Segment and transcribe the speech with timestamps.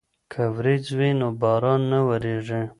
[0.31, 2.61] که وریځ وي نو باران نه وریږي.